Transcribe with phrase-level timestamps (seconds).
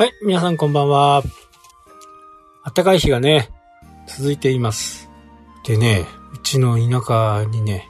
[0.00, 1.22] はい、皆さんこんばんは。
[2.74, 3.50] 暖かい日がね、
[4.06, 5.10] 続いています。
[5.62, 7.86] でね、うちの田舎にね、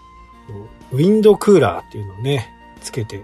[0.90, 2.48] ウィンドクーラーっていうのをね、
[2.80, 3.22] つけて、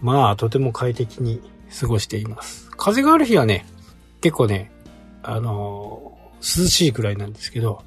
[0.00, 1.42] まあ、とても快適に
[1.78, 2.70] 過ごしています。
[2.70, 3.66] 風がある日はね、
[4.22, 4.72] 結構ね、
[5.22, 7.84] あのー涼しいくらいなんですけど、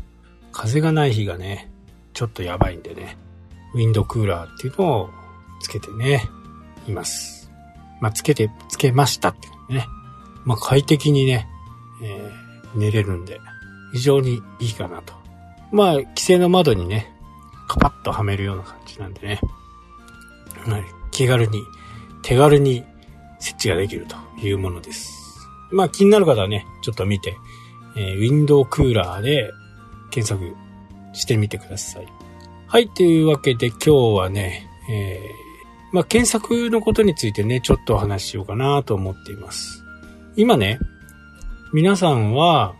[0.52, 1.72] 風がない日がね、
[2.14, 3.18] ちょっとやばいんでね、
[3.74, 5.10] ウィンドクーラーっていうのを
[5.60, 6.22] つけてね、
[6.88, 7.52] います。
[8.00, 9.88] まあ、つけて、つけましたってね。
[10.46, 11.48] まあ、快適にね、
[12.02, 12.46] えー
[12.76, 13.40] 寝れるんで、
[13.94, 15.14] 非常にいいかなと。
[15.72, 17.12] まあ、規制の窓にね、
[17.68, 19.40] カパッとはめるような感じなんでね、
[20.68, 21.62] はい気軽に、
[22.22, 22.84] 手軽に
[23.40, 25.10] 設置ができるというものです。
[25.72, 27.38] まあ、気になる方はね、ちょっと見て、
[27.96, 29.52] えーウィンドウクーラーで
[30.12, 30.56] 検索
[31.14, 32.08] してみてください。
[32.68, 39.85] はい、というわけで今日はね、えーまあ、検索のことについてね、ちょっとお話ししようかなと思っています。
[40.38, 40.80] 今ね、
[41.74, 42.74] 皆さんは、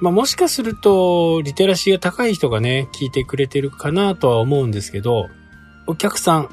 [0.00, 5.28] まあ、もしかすると、リテラシーが高い人がね、聞いてくれてるかなとは思うんですけど、
[5.86, 6.48] お客さん、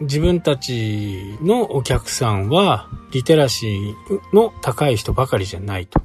[0.00, 6.00] 自分たちのお客さんは、リテラシーの高い人ばかりじゃないと。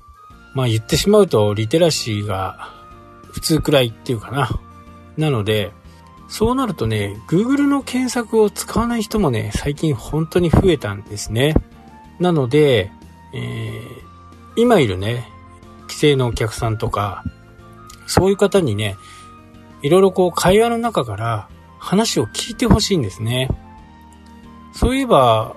[0.54, 2.72] まあ言ってしまうと、リテラシーが
[3.32, 4.50] 普通くらいっていうかな。
[5.18, 5.72] なので、
[6.28, 11.56] そうなるとね、Google の検索を使わない人もね、最近本当に増えたんですね。
[12.20, 12.92] なので、
[13.34, 14.10] えー
[14.56, 15.30] 今いるね、
[15.84, 17.24] 規制のお客さんとか、
[18.08, 18.98] そういう方にね、
[19.82, 23.48] いろいろこう会話の中から話を聞いてほしいんですね。
[24.74, 25.56] そういえば、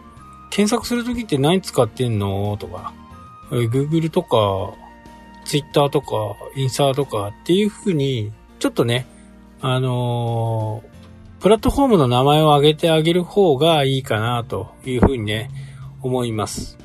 [0.50, 2.56] 検索するときって何使ってんの？
[2.59, 2.93] とか、
[3.50, 4.75] Google とか、
[5.47, 9.06] Twitter とか、インスタとかっていう風に、ちょっとね、
[9.61, 10.93] あのー
[11.41, 15.50] プラットフォームの名前を挙げてあげる方がいいかなという風にね、
[16.00, 16.78] 思います。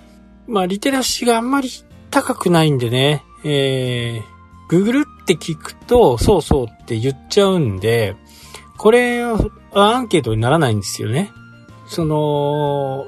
[0.47, 1.69] まあ、リテラシーがあんまり
[2.09, 4.37] 高くないんでね、えー、
[4.69, 8.15] Google って聞くと、そうそうって言っちゃうんで、
[8.77, 9.37] これは
[9.73, 11.31] アンケートにならないんですよね。
[11.87, 13.05] その、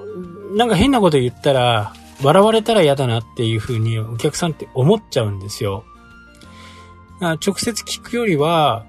[0.55, 5.85] なんか変なこと言ったら、笑われたら嫌だなっていう風にお客さんって思っちゃうんですよ。
[7.21, 8.85] 直接聞くよりは、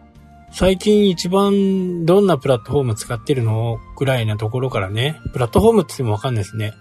[0.53, 6.72] 最近一番どんなプラットフォーム使ってるのぐらいなところからね、プラットフォームって言ってもわかんないですね。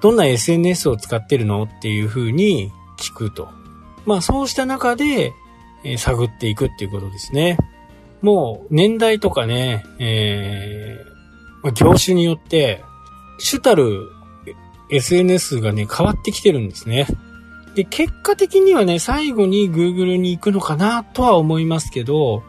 [0.00, 3.48] どんな SNS を使ってるのっていう風に聞くと。
[4.06, 5.32] まあそうした中で、
[5.84, 7.58] えー探っていくっていうことですね。
[8.22, 11.14] もう年代とかね、えー
[11.62, 12.82] まあ業種によって、
[13.38, 14.10] 主たる
[14.90, 17.06] SNS がね、変わってきてるんですね。
[17.74, 22.42] で、結果的にはね、最後に Google に行くのかなとは思いますけど、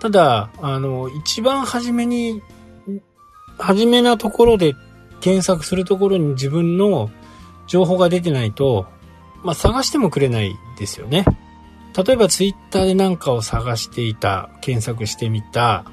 [0.00, 2.42] ただ、あの、一番初めに、
[3.58, 4.74] 初めなところで
[5.24, 7.10] 検索するところに自分の
[7.66, 8.86] 情報が出てないと、
[9.42, 11.24] まあ、探してもくれないですよね。
[11.96, 15.86] 例えばツイッターで何かを探していた、検索してみた、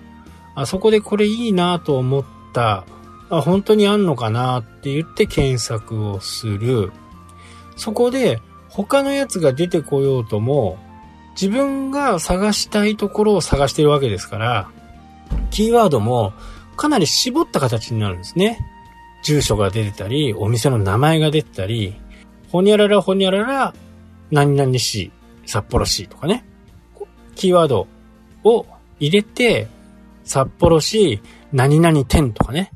[0.54, 2.84] あそこでこれいいなと思った、
[3.30, 6.92] あ、本当にあんのかなって言って検索をする。
[7.78, 10.78] そこで他のやつが出てこようとも、
[11.40, 14.70] 自分が探したいところを探してるわけですから、
[15.52, 16.34] キーワードも
[16.76, 18.68] かなり絞った形になるんですね。
[19.22, 21.96] 住所が出てたり、お店の名前が出てたり、
[22.52, 23.74] ほにゃららほにゃらら、
[24.32, 25.12] 何々市、
[25.46, 26.46] 札幌市とかね。
[27.36, 27.88] キーワード
[28.44, 28.66] を
[29.00, 29.68] 入れて、
[30.24, 31.22] 札幌市、
[31.52, 32.72] 何々店とかね。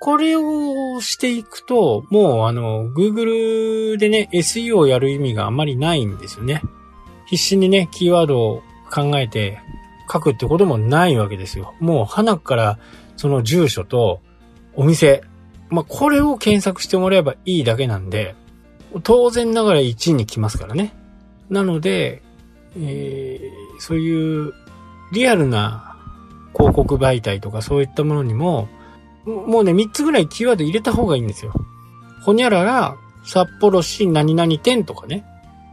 [0.00, 6.62] これをしていくと、もうあの、Google でね、SEO をやる意味があまりないんですよね。
[7.26, 8.62] 必死にね、キーワードを
[8.92, 9.58] 考えて
[10.12, 11.74] 書くってこともないわけですよ。
[11.80, 12.78] もう、花から
[13.16, 14.20] その住所と
[14.74, 15.22] お店、
[15.74, 18.34] まあ、これを検索してもらえばいいだけなんで、
[19.02, 20.94] 当然ながら1位に来ますからね。
[21.50, 22.22] なので、
[22.76, 24.52] えーそういう
[25.12, 25.96] リアルな
[26.56, 28.68] 広告媒体とかそういったものにも、
[29.26, 31.52] もうね、3つぐらいキーワード入れた方がいいんですよ。
[32.22, 35.24] ほにゃらら、札幌市何々店とかね、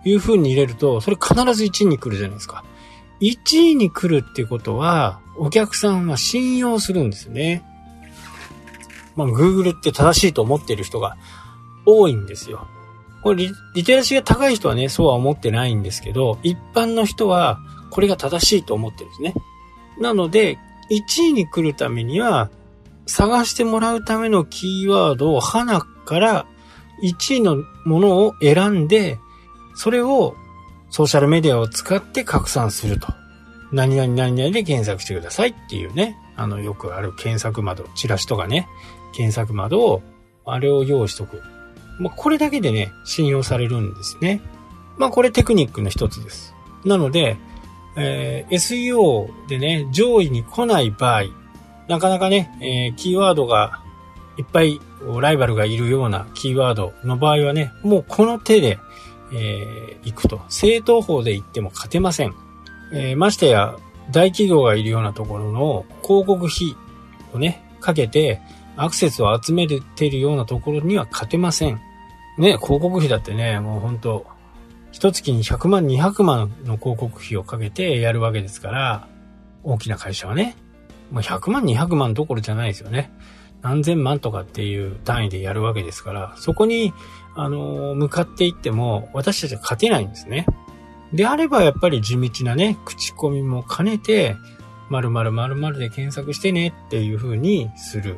[0.04, 2.64] いう風に入れると、それ必ず1位に来るじゃないですか。
[3.22, 7.64] 1位に来るっていうことは、お客さんは信用するんですよね。
[9.16, 11.18] まあ、Google って正しいと思ってる人が
[11.86, 12.68] 多いんですよ。
[13.24, 17.60] これリ、リテラシーが高い人はね、そうは思ってないんですけど、一般の人は、
[17.90, 19.34] これが正しいと思ってるんですね。
[20.00, 20.58] なので、
[20.90, 22.50] 1位に来るためには、
[23.06, 26.46] 探してもらうためのキーワードを花から
[27.04, 29.20] 1位のものを選んで、
[29.76, 30.36] それを
[30.90, 33.08] ソーシャルメディアを使って拡散すると。
[33.72, 36.18] 何々何々で検索してくださいっていうね。
[36.36, 38.68] あの、よくある検索窓、チラシとかね、
[39.14, 40.02] 検索窓を、
[40.46, 41.42] あれを用意しとく。
[42.00, 44.42] まあ、これだけでね、信用されるんですね。
[44.98, 46.56] まあ、これテクニックの一つです。
[46.84, 47.38] なので、
[47.96, 51.24] えー、SEO でね、上位に来ない場合、
[51.88, 53.84] なかなかね、えー、キーワードが
[54.38, 54.80] いっぱい
[55.20, 58.80] ライバルがいるようなキーワードの場合はね、もうこの手で、
[59.34, 60.42] えー、行くと。
[60.50, 62.36] 正統法で行っても勝てません。
[62.92, 63.78] えー、ましてや、
[64.12, 66.76] 大企業がいるようなところの広告費
[67.34, 68.42] をね、かけて、
[68.78, 71.80] アクセスを集めているようなところには勝てません。
[72.38, 74.26] ね、広告費だってね、もうほんと、
[74.92, 79.08] 一月に100万、200万の広告費をかけてやるわけですから、
[79.64, 80.56] 大きな会社はね、
[81.12, 83.12] まあ、100万、200万どころじゃないですよね。
[83.62, 86.94] 何千万とかっていう単位でやるわけですから、そこに、
[87.36, 90.46] あの、向かっていっても、私たちは勝てないんですね。
[91.14, 94.36] であれば、やっぱり地道なね、口コミも兼ねて、
[94.90, 98.18] 〇〇〇〇で検索してねっていう風にする。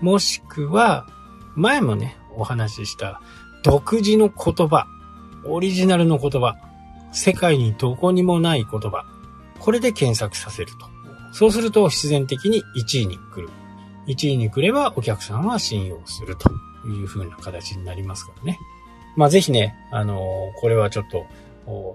[0.00, 1.06] もしくは、
[1.54, 3.20] 前もね、お話しした
[3.64, 4.86] 独自の言葉、
[5.44, 6.56] オリジナルの言葉、
[7.12, 9.04] 世界にどこにもない言葉、
[9.58, 10.88] これで検索させると。
[11.32, 13.48] そうすると必然的に1位に来る。
[14.06, 16.50] 1位に来ればお客さんは信用すると
[16.86, 18.58] いう風な形になりますからね。
[19.16, 21.26] まあぜひね、あのー、これはちょっと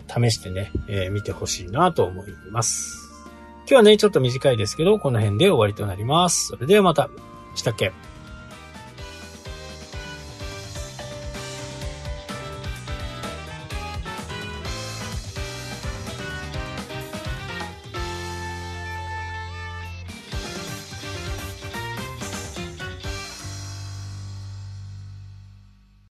[0.08, 3.10] 試してね、えー、見てほしいなと思います。
[3.62, 6.48] 今日はね、ちょっと短いですけど、この辺で終わりとなります。
[6.48, 7.10] それではまた。
[7.56, 7.92] したっけ？